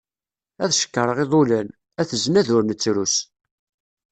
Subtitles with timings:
[0.63, 1.67] Ad cekkreɣ iḍulan,
[2.01, 3.15] at znad ur nettrus.